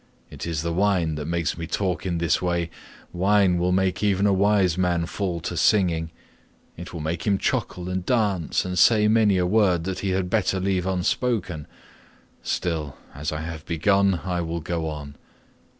[0.31, 2.71] It is the wine that makes me talk in this way;
[3.13, 6.09] wine will make even a wise man fall to singing;
[6.75, 10.27] it will make him chuckle and dance and say many a word that he had
[10.27, 11.67] better leave unspoken;
[12.41, 15.17] still, as I have begun, I will go on.